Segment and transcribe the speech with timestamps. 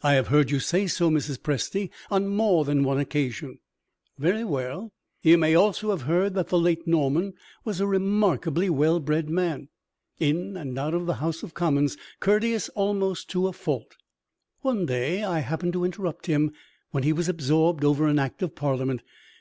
[0.00, 1.40] "I have heard you say so, Mrs.
[1.42, 3.58] Presty, on more than one occasion."
[4.16, 4.92] "Very well.
[5.24, 6.86] You may also have heard that the late Mr.
[6.86, 7.32] Norman
[7.64, 9.68] was a remarkably well bred man.
[10.20, 13.96] In and out of the House of Commons, courteous almost to a fault.
[14.60, 16.52] One day I happened to interrupt him
[16.92, 19.02] when he was absorbed over an Act of Parliament.